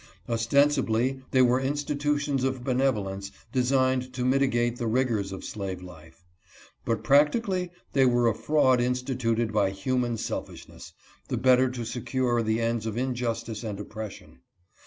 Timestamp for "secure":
11.85-12.41